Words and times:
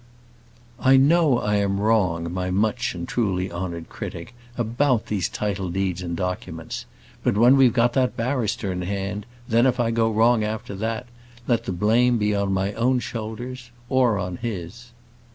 I 0.79 0.97
know 0.97 1.37
I 1.37 1.57
am 1.57 1.79
wrong, 1.79 2.33
my 2.33 2.49
much 2.49 2.95
and 2.95 3.07
truly 3.07 3.51
honoured 3.51 3.87
critic, 3.87 4.33
about 4.57 5.05
these 5.05 5.29
title 5.29 5.69
deeds 5.69 6.01
and 6.01 6.17
documents. 6.17 6.87
But 7.21 7.37
when 7.37 7.55
we've 7.55 7.71
got 7.71 7.93
that 7.93 8.17
barrister 8.17 8.71
in 8.71 8.81
hand, 8.81 9.27
then 9.47 9.67
if 9.67 9.79
I 9.79 9.91
go 9.91 10.09
wrong 10.09 10.43
after 10.43 10.73
that, 10.77 11.05
let 11.47 11.65
the 11.65 11.71
blame 11.71 12.17
be 12.17 12.33
on 12.33 12.51
my 12.51 12.73
own 12.73 12.97
shoulders 12.99 13.69
or 13.89 14.17
on 14.17 14.37
his. 14.37 14.89